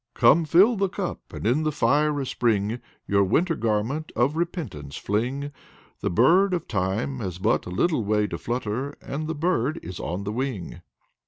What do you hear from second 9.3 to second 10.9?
bird is on the wing."